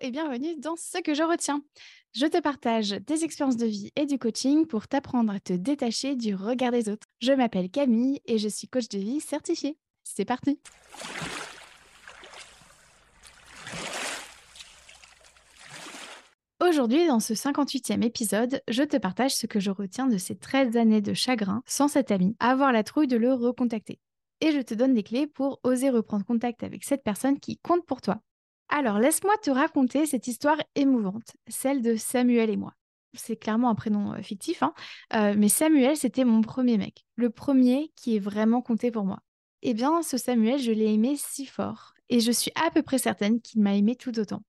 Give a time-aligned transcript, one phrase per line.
[0.00, 1.62] et bienvenue dans Ce que je retiens.
[2.14, 6.16] Je te partage des expériences de vie et du coaching pour t'apprendre à te détacher
[6.16, 7.06] du regard des autres.
[7.20, 9.76] Je m'appelle Camille et je suis coach de vie certifiée.
[10.02, 10.58] C'est parti
[16.66, 20.76] Aujourd'hui, dans ce 58e épisode, je te partage ce que je retiens de ces 13
[20.76, 23.98] années de chagrin sans cet ami, avoir la trouille de le recontacter.
[24.40, 27.84] Et je te donne des clés pour oser reprendre contact avec cette personne qui compte
[27.84, 28.22] pour toi.
[28.72, 32.72] Alors, laisse-moi te raconter cette histoire émouvante, celle de Samuel et moi.
[33.14, 34.72] C'est clairement un prénom euh, fictif, hein,
[35.14, 39.18] euh, mais Samuel, c'était mon premier mec, le premier qui est vraiment compté pour moi.
[39.62, 42.98] Eh bien, ce Samuel, je l'ai aimé si fort, et je suis à peu près
[42.98, 44.42] certaine qu'il m'a aimé tout autant.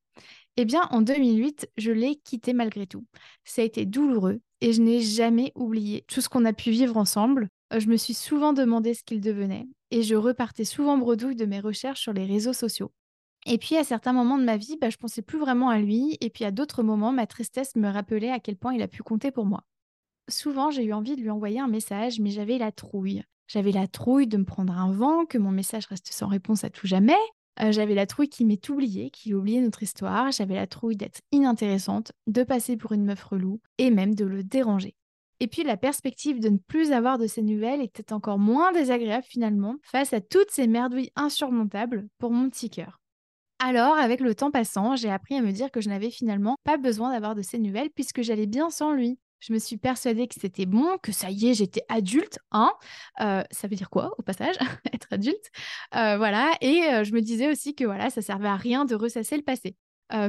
[0.55, 3.05] Eh bien, en 2008, je l'ai quitté malgré tout.
[3.43, 6.97] Ça a été douloureux et je n'ai jamais oublié tout ce qu'on a pu vivre
[6.97, 7.47] ensemble.
[7.73, 11.45] Euh, je me suis souvent demandé ce qu'il devenait et je repartais souvent bredouille de
[11.45, 12.91] mes recherches sur les réseaux sociaux.
[13.45, 16.17] Et puis, à certains moments de ma vie, bah, je pensais plus vraiment à lui.
[16.21, 19.03] Et puis, à d'autres moments, ma tristesse me rappelait à quel point il a pu
[19.03, 19.63] compter pour moi.
[20.29, 23.23] Souvent, j'ai eu envie de lui envoyer un message, mais j'avais la trouille.
[23.47, 26.69] J'avais la trouille de me prendre un vent, que mon message reste sans réponse à
[26.69, 27.17] tout jamais,
[27.59, 30.31] euh, j'avais la trouille qui m'est oubliée, qui oubliait notre histoire.
[30.31, 34.43] J'avais la trouille d'être inintéressante, de passer pour une meuf relou et même de le
[34.43, 34.95] déranger.
[35.39, 39.25] Et puis la perspective de ne plus avoir de ces nouvelles était encore moins désagréable
[39.27, 43.00] finalement face à toutes ces merdouilles insurmontables pour mon petit cœur.
[43.63, 46.77] Alors, avec le temps passant, j'ai appris à me dire que je n'avais finalement pas
[46.77, 49.19] besoin d'avoir de ces nouvelles puisque j'allais bien sans lui.
[49.39, 52.39] Je me suis persuadée que c'était bon, que ça y est, j'étais adulte.
[52.51, 52.71] Hein
[53.19, 54.55] euh, ça veut dire quoi, au passage,
[54.93, 55.51] être adulte?
[55.95, 56.53] Euh, Voilà.
[56.61, 59.43] Et euh, je me disais aussi que voilà, ça servait à rien de ressasser le
[59.43, 59.75] passé.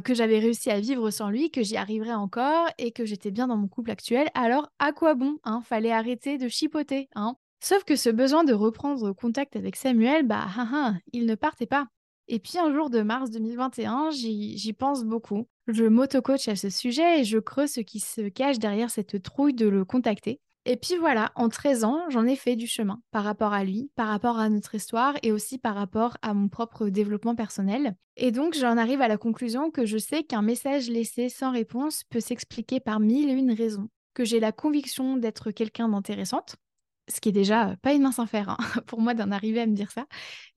[0.04, 3.46] que j'avais réussi à vivre sans lui, que j'y arriverais encore et que j'étais bien
[3.46, 4.28] dans mon couple actuel.
[4.34, 5.62] Alors, à quoi bon hein?
[5.64, 7.08] Fallait arrêter de chipoter.
[7.14, 11.34] Hein Sauf que ce besoin de reprendre contact avec Samuel, bah, hein, hein, il ne
[11.34, 11.86] partait pas.
[12.28, 15.48] Et puis un jour de mars 2021, j'y pense beaucoup.
[15.66, 19.54] Je m'auto-coach à ce sujet et je creuse ce qui se cache derrière cette trouille
[19.54, 20.40] de le contacter.
[20.64, 23.90] Et puis voilà, en 13 ans, j'en ai fait du chemin par rapport à lui,
[23.96, 27.96] par rapport à notre histoire et aussi par rapport à mon propre développement personnel.
[28.16, 32.04] Et donc j'en arrive à la conclusion que je sais qu'un message laissé sans réponse
[32.10, 33.88] peut s'expliquer par mille et une raisons.
[34.14, 36.56] Que j'ai la conviction d'être quelqu'un d'intéressante,
[37.08, 38.56] ce qui est déjà pas une mince affaire hein,
[38.86, 40.06] pour moi d'en arriver à me dire ça.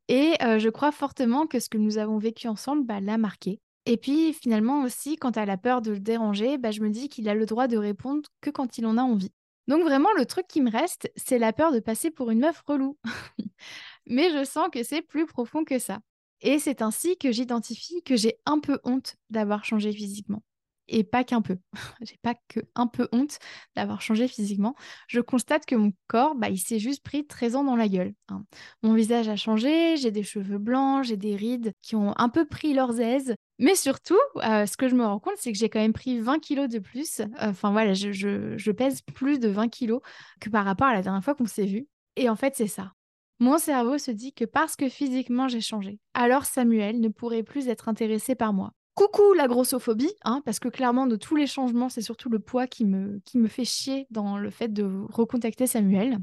[0.08, 3.60] Et je crois fortement que ce que nous avons vécu ensemble bah, l'a marqué.
[3.86, 7.10] Et puis finalement aussi, quand elle a peur de le déranger, bah, je me dis
[7.10, 9.32] qu'il a le droit de répondre que quand il en a envie.
[9.68, 12.62] Donc vraiment, le truc qui me reste, c'est la peur de passer pour une meuf
[12.68, 12.98] relou.
[14.08, 16.00] Mais je sens que c'est plus profond que ça.
[16.42, 20.44] Et c'est ainsi que j'identifie que j'ai un peu honte d'avoir changé physiquement
[20.88, 21.58] et pas qu'un peu.
[22.02, 23.40] J'ai pas que un peu honte
[23.76, 24.76] d'avoir changé physiquement.
[25.08, 28.14] Je constate que mon corps, bah, il s'est juste pris 13 ans dans la gueule.
[28.30, 28.44] Hein.
[28.84, 32.46] Mon visage a changé, j'ai des cheveux blancs, j'ai des rides qui ont un peu
[32.46, 33.36] pris leurs aises.
[33.58, 36.20] Mais surtout, euh, ce que je me rends compte, c'est que j'ai quand même pris
[36.20, 37.22] 20 kilos de plus.
[37.40, 40.02] Enfin voilà, je, je pèse plus de 20 kilos
[40.42, 41.88] que par rapport à la dernière fois qu'on s'est vu.
[42.18, 42.92] Et en fait, c'est ça.
[43.40, 47.68] Mon cerveau se dit que parce que physiquement j'ai changé, alors Samuel ne pourrait plus
[47.68, 48.72] être intéressé par moi.
[48.96, 52.66] Coucou la grossophobie, hein, parce que clairement de tous les changements, c'est surtout le poids
[52.66, 56.20] qui me, qui me fait chier dans le fait de recontacter Samuel.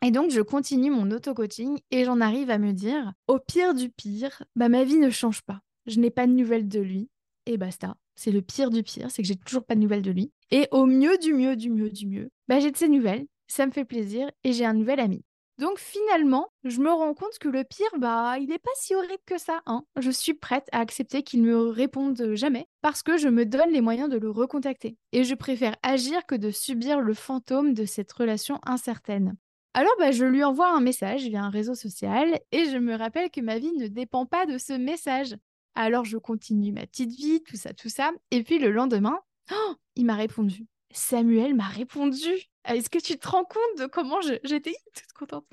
[0.00, 3.90] Et donc je continue mon auto-coaching et j'en arrive à me dire, au pire du
[3.90, 5.60] pire, bah ma vie ne change pas.
[5.86, 7.08] Je n'ai pas de nouvelles de lui
[7.46, 7.96] et basta.
[8.14, 10.30] C'est le pire du pire, c'est que j'ai toujours pas de nouvelles de lui.
[10.52, 13.66] Et au mieux du mieux du mieux du mieux, bah j'ai de ses nouvelles, ça
[13.66, 15.24] me fait plaisir et j'ai un nouvel ami.
[15.58, 19.22] Donc finalement, je me rends compte que le pire, bah, il n'est pas si horrible
[19.24, 19.62] que ça.
[19.66, 19.84] Hein.
[19.96, 23.70] Je suis prête à accepter qu'il ne me réponde jamais parce que je me donne
[23.70, 24.96] les moyens de le recontacter.
[25.12, 29.36] Et je préfère agir que de subir le fantôme de cette relation incertaine.
[29.74, 33.30] Alors bah, je lui envoie un message via un réseau social et je me rappelle
[33.30, 35.36] que ma vie ne dépend pas de ce message.
[35.76, 38.10] Alors je continue ma petite vie, tout ça, tout ça.
[38.32, 39.20] Et puis le lendemain,
[39.52, 40.66] oh, il m'a répondu.
[40.94, 42.30] Samuel m'a répondu.
[42.64, 45.44] Est-ce que tu te rends compte de comment j'étais toute contente?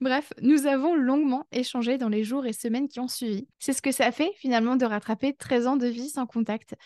[0.00, 3.48] Bref, nous avons longuement échangé dans les jours et semaines qui ont suivi.
[3.58, 6.76] C'est ce que ça fait finalement de rattraper 13 ans de vie sans contact.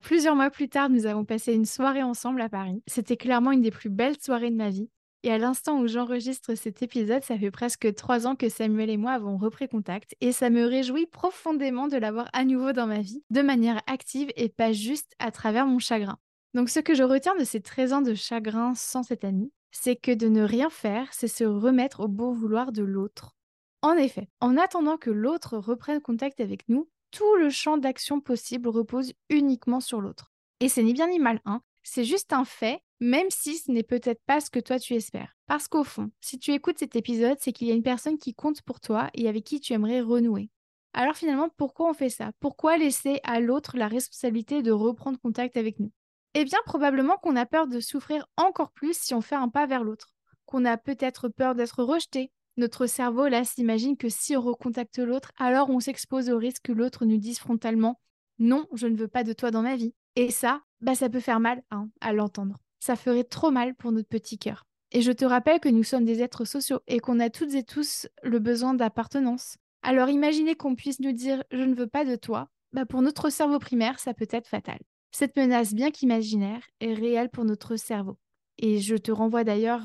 [0.00, 2.82] Plusieurs mois plus tard, nous avons passé une soirée ensemble à Paris.
[2.88, 4.90] C'était clairement une des plus belles soirées de ma vie.
[5.22, 8.96] Et à l'instant où j'enregistre cet épisode, ça fait presque trois ans que Samuel et
[8.96, 13.00] moi avons repris contact et ça me réjouit profondément de l'avoir à nouveau dans ma
[13.00, 16.18] vie, de manière active et pas juste à travers mon chagrin.
[16.54, 19.96] Donc ce que je retiens de ces 13 ans de chagrin sans cet ami, c'est
[19.96, 23.36] que de ne rien faire, c'est se remettre au bon vouloir de l'autre.
[23.80, 28.68] En effet, en attendant que l'autre reprenne contact avec nous, tout le champ d'action possible
[28.68, 30.30] repose uniquement sur l'autre.
[30.60, 31.62] Et c'est ni bien ni mal, hein.
[31.82, 35.34] C'est juste un fait, même si ce n'est peut-être pas ce que toi tu espères.
[35.46, 38.34] Parce qu'au fond, si tu écoutes cet épisode, c'est qu'il y a une personne qui
[38.34, 40.50] compte pour toi et avec qui tu aimerais renouer.
[40.92, 42.30] Alors finalement, pourquoi on fait ça?
[42.38, 45.90] Pourquoi laisser à l'autre la responsabilité de reprendre contact avec nous?
[46.34, 49.66] Eh bien, probablement qu'on a peur de souffrir encore plus si on fait un pas
[49.66, 50.14] vers l'autre,
[50.46, 52.30] qu'on a peut-être peur d'être rejeté.
[52.56, 56.72] Notre cerveau, là, s'imagine que si on recontacte l'autre, alors on s'expose au risque que
[56.72, 58.00] l'autre nous dise frontalement
[58.38, 59.94] Non, je ne veux pas de toi dans ma vie.
[60.16, 62.58] Et ça, bah, ça peut faire mal hein, à l'entendre.
[62.80, 64.64] Ça ferait trop mal pour notre petit cœur.
[64.90, 67.62] Et je te rappelle que nous sommes des êtres sociaux et qu'on a toutes et
[67.62, 69.56] tous le besoin d'appartenance.
[69.82, 73.30] Alors imaginez qu'on puisse nous dire je ne veux pas de toi, bah pour notre
[73.30, 74.78] cerveau primaire, ça peut être fatal.
[75.12, 78.18] Cette menace, bien qu'imaginaire, est réelle pour notre cerveau.
[78.58, 79.82] Et je te renvoie d'ailleurs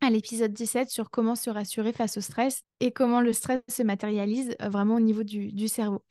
[0.00, 3.82] à l'épisode 17 sur comment se rassurer face au stress et comment le stress se
[3.82, 6.02] matérialise euh, vraiment au niveau du, cerveau.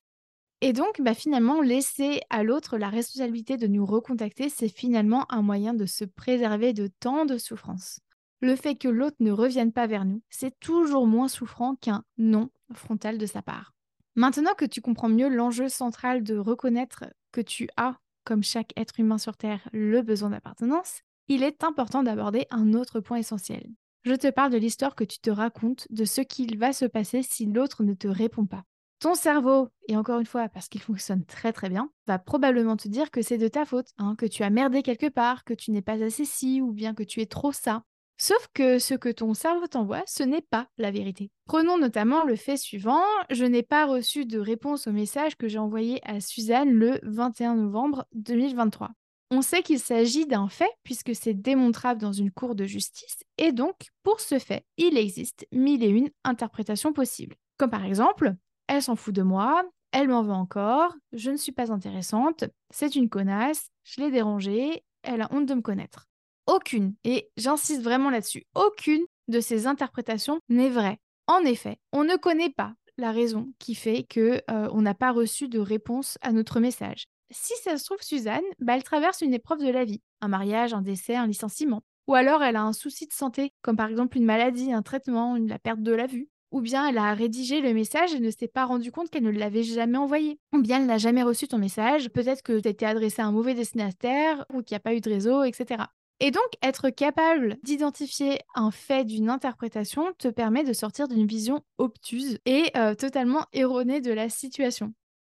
[0.61, 5.41] Et donc, bah, finalement, laisser à l'autre la responsabilité de nous recontacter, c'est finalement un
[5.41, 7.99] moyen de se préserver de tant de souffrances
[8.45, 12.49] le fait que l'autre ne revienne pas vers nous, c'est toujours moins souffrant qu'un non
[12.73, 13.73] frontal de sa part.
[14.15, 18.99] Maintenant que tu comprends mieux l'enjeu central de reconnaître que tu as, comme chaque être
[18.99, 23.65] humain sur Terre, le besoin d'appartenance, il est important d'aborder un autre point essentiel.
[24.03, 27.23] Je te parle de l'histoire que tu te racontes de ce qu'il va se passer
[27.23, 28.63] si l'autre ne te répond pas.
[28.99, 32.87] Ton cerveau, et encore une fois parce qu'il fonctionne très très bien, va probablement te
[32.87, 35.71] dire que c'est de ta faute, hein, que tu as merdé quelque part, que tu
[35.71, 37.83] n'es pas assez ci ou bien que tu es trop ça.
[38.17, 41.31] Sauf que ce que ton cerveau t'envoie, ce n'est pas la vérité.
[41.45, 45.59] Prenons notamment le fait suivant, je n'ai pas reçu de réponse au message que j'ai
[45.59, 48.91] envoyé à Suzanne le 21 novembre 2023.
[49.31, 53.51] On sait qu'il s'agit d'un fait puisque c'est démontrable dans une cour de justice et
[53.51, 57.35] donc pour ce fait, il existe mille et une interprétations possibles.
[57.57, 58.33] Comme par exemple,
[58.67, 62.95] elle s'en fout de moi, elle m'en veut encore, je ne suis pas intéressante, c'est
[62.95, 66.07] une connasse, je l'ai dérangée, elle a honte de me connaître
[66.47, 70.99] aucune, et j'insiste vraiment là-dessus, aucune de ces interprétations n'est vraie.
[71.27, 75.11] En effet, on ne connaît pas la raison qui fait que euh, on n'a pas
[75.11, 77.05] reçu de réponse à notre message.
[77.31, 80.73] Si ça se trouve, Suzanne, bah, elle traverse une épreuve de la vie, un mariage,
[80.73, 81.81] un décès, un licenciement.
[82.07, 85.35] Ou alors elle a un souci de santé, comme par exemple une maladie, un traitement,
[85.37, 86.29] la perte de la vue.
[86.51, 89.31] Ou bien elle a rédigé le message et ne s'est pas rendu compte qu'elle ne
[89.31, 90.39] l'avait jamais envoyé.
[90.53, 93.31] Ou bien elle n'a jamais reçu ton message, peut-être que tu été adressé à un
[93.31, 95.85] mauvais destinataire ou qu'il n'y a pas eu de réseau, etc.
[96.21, 101.61] Et donc, être capable d'identifier un fait d'une interprétation te permet de sortir d'une vision
[101.77, 104.93] obtuse et euh, totalement erronée de la situation.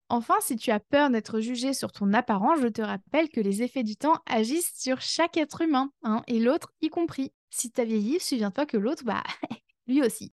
[0.08, 3.62] Enfin, si tu as peur d'être jugé sur ton apparence, je te rappelle que les
[3.62, 7.32] effets du temps agissent sur chaque être humain, hein, et l'autre y compris.
[7.50, 9.22] Si tu as vieilli, souviens-toi que l'autre, bah,
[9.87, 10.32] lui aussi.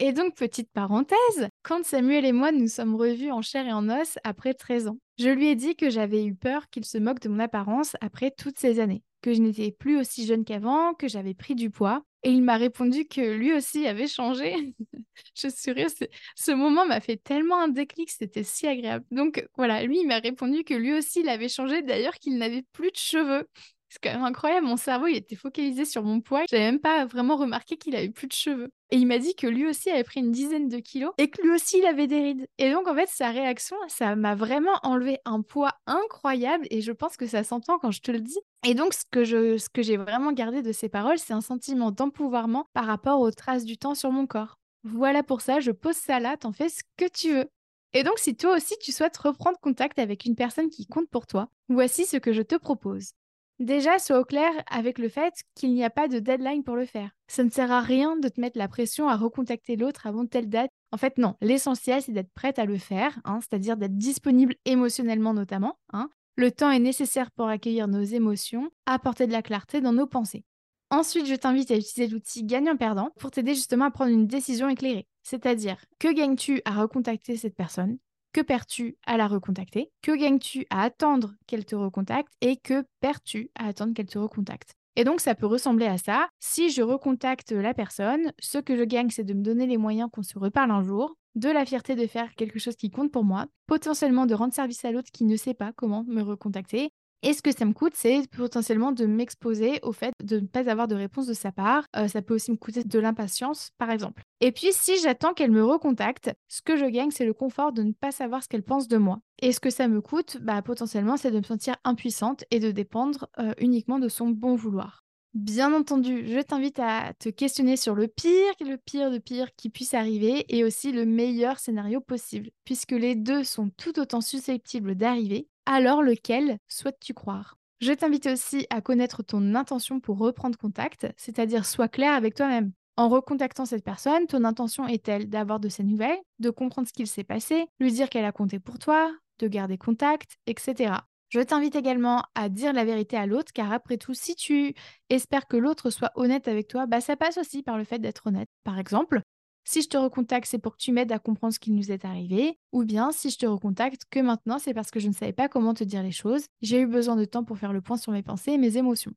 [0.00, 3.88] Et donc, petite parenthèse, quand Samuel et moi nous sommes revus en chair et en
[3.88, 7.20] os après 13 ans, je lui ai dit que j'avais eu peur qu'il se moque
[7.20, 11.08] de mon apparence après toutes ces années que je n'étais plus aussi jeune qu'avant, que
[11.08, 12.04] j'avais pris du poids.
[12.24, 14.54] Et il m'a répondu que lui aussi avait changé.
[15.36, 16.10] je suis restée...
[16.34, 19.04] ce moment m'a fait tellement un déclic, c'était si agréable.
[19.10, 22.64] Donc voilà, lui, il m'a répondu que lui aussi, il avait changé, d'ailleurs qu'il n'avait
[22.72, 23.46] plus de cheveux.
[23.88, 26.42] C'est quand même incroyable, mon cerveau il était focalisé sur mon poids.
[26.50, 28.68] J'avais même pas vraiment remarqué qu'il avait plus de cheveux.
[28.90, 31.40] Et il m'a dit que lui aussi avait pris une dizaine de kilos et que
[31.40, 32.46] lui aussi il avait des rides.
[32.58, 36.92] Et donc en fait sa réaction, ça m'a vraiment enlevé un poids incroyable et je
[36.92, 38.38] pense que ça s'entend quand je te le dis.
[38.66, 41.40] Et donc ce que je, ce que j'ai vraiment gardé de ces paroles, c'est un
[41.40, 44.58] sentiment d'empouvoirment par rapport aux traces du temps sur mon corps.
[44.84, 47.48] Voilà pour ça, je pose ça là, t'en fais ce que tu veux.
[47.94, 51.26] Et donc, si toi aussi tu souhaites reprendre contact avec une personne qui compte pour
[51.26, 53.12] toi, voici ce que je te propose.
[53.58, 56.86] Déjà, sois au clair avec le fait qu'il n'y a pas de deadline pour le
[56.86, 57.10] faire.
[57.26, 60.48] Ça ne sert à rien de te mettre la pression à recontacter l'autre avant telle
[60.48, 60.70] date.
[60.92, 61.34] En fait, non.
[61.40, 65.76] L'essentiel, c'est d'être prête à le faire, hein, c'est-à-dire d'être disponible émotionnellement notamment.
[65.92, 66.08] Hein.
[66.38, 70.44] Le temps est nécessaire pour accueillir nos émotions, apporter de la clarté dans nos pensées.
[70.88, 75.08] Ensuite, je t'invite à utiliser l'outil gagnant-perdant pour t'aider justement à prendre une décision éclairée.
[75.24, 77.98] C'est-à-dire, que gagnes-tu à recontacter cette personne?
[78.32, 79.90] Que perds-tu à la recontacter?
[80.00, 82.32] Que gagnes-tu à attendre qu'elle te recontacte?
[82.40, 84.74] Et que perds-tu à attendre qu'elle te recontacte?
[84.94, 86.28] Et donc, ça peut ressembler à ça.
[86.38, 90.08] Si je recontacte la personne, ce que je gagne, c'est de me donner les moyens
[90.12, 93.24] qu'on se reparle un jour, de la fierté de faire quelque chose qui compte pour
[93.24, 96.90] moi, potentiellement de rendre service à l'autre qui ne sait pas comment me recontacter,
[97.22, 100.70] et ce que ça me coûte, c'est potentiellement de m'exposer au fait de ne pas
[100.70, 101.84] avoir de réponse de sa part.
[101.96, 104.22] Euh, ça peut aussi me coûter de l'impatience, par exemple.
[104.40, 107.82] Et puis, si j'attends qu'elle me recontacte, ce que je gagne, c'est le confort de
[107.82, 109.18] ne pas savoir ce qu'elle pense de moi.
[109.42, 112.70] Et ce que ça me coûte, bah, potentiellement, c'est de me sentir impuissante et de
[112.70, 115.02] dépendre euh, uniquement de son bon vouloir.
[115.34, 119.68] Bien entendu, je t'invite à te questionner sur le pire, le pire de pire qui
[119.70, 124.94] puisse arriver et aussi le meilleur scénario possible, puisque les deux sont tout autant susceptibles
[124.96, 127.56] d'arriver alors lequel souhaites-tu croire?
[127.80, 132.72] Je t'invite aussi à connaître ton intention pour reprendre contact, c'est-à-dire sois clair avec toi-même.
[132.96, 137.06] En recontactant cette personne, ton intention est-elle d'avoir de ses nouvelles, de comprendre ce qu'il
[137.06, 141.06] s'est passé, lui dire qu'elle a compté pour toi, de garder contact, etc.
[141.28, 144.74] Je t'invite également à dire la vérité à l'autre, car après tout, si tu
[145.10, 148.26] espères que l'autre soit honnête avec toi, bah ça passe aussi par le fait d'être
[148.26, 148.48] honnête.
[148.64, 149.20] Par exemple,
[149.64, 152.06] si je te recontacte, c'est pour que tu m'aides à comprendre ce qui nous est
[152.06, 155.34] arrivé, ou bien si je te recontacte que maintenant, c'est parce que je ne savais
[155.34, 157.98] pas comment te dire les choses, j'ai eu besoin de temps pour faire le point
[157.98, 159.12] sur mes pensées et mes émotions.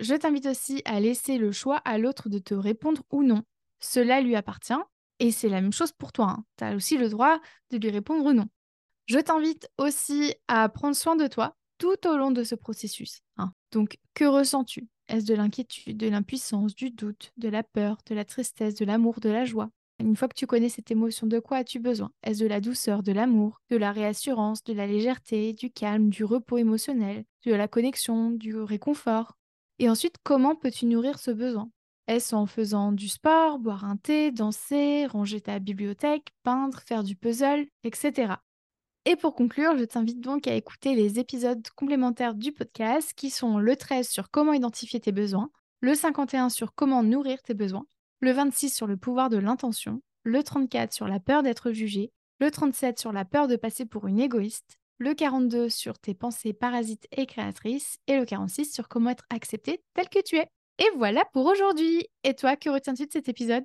[0.00, 3.42] Je t'invite aussi à laisser le choix à l'autre de te répondre ou non.
[3.80, 4.78] Cela lui appartient,
[5.18, 6.36] et c'est la même chose pour toi.
[6.38, 6.44] Hein.
[6.56, 8.46] Tu as aussi le droit de lui répondre ou non.
[9.08, 13.22] Je t'invite aussi à prendre soin de toi tout au long de ce processus.
[13.38, 13.52] Hein.
[13.72, 14.86] Donc, que ressens-tu?
[15.08, 19.20] Est-ce de l'inquiétude, de l'impuissance, du doute, de la peur, de la tristesse, de l'amour,
[19.20, 19.70] de la joie?
[19.98, 22.10] Une fois que tu connais cette émotion, de quoi as-tu besoin?
[22.22, 26.24] Est-ce de la douceur, de l'amour, de la réassurance, de la légèreté, du calme, du
[26.24, 29.38] repos émotionnel, de la connexion, du réconfort?
[29.78, 31.70] Et ensuite, comment peux-tu nourrir ce besoin?
[32.08, 37.16] Est-ce en faisant du sport, boire un thé, danser, ranger ta bibliothèque, peindre, faire du
[37.16, 38.34] puzzle, etc.
[39.10, 43.56] Et pour conclure, je t'invite donc à écouter les épisodes complémentaires du podcast qui sont
[43.56, 45.48] le 13 sur comment identifier tes besoins,
[45.80, 47.86] le 51 sur comment nourrir tes besoins,
[48.20, 52.50] le 26 sur le pouvoir de l'intention, le 34 sur la peur d'être jugé, le
[52.50, 57.08] 37 sur la peur de passer pour une égoïste, le 42 sur tes pensées parasites
[57.10, 60.50] et créatrices et le 46 sur comment être accepté tel que tu es.
[60.80, 62.06] Et voilà pour aujourd'hui.
[62.24, 63.64] Et toi, que retiens-tu de cet épisode?